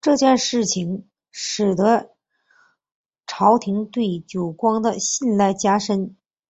[0.00, 2.14] 这件事情使得
[3.26, 6.16] 朝廷对久光的信赖加深。